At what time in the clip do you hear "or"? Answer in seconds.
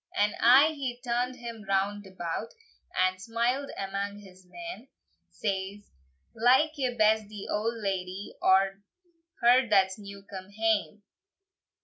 8.41-8.81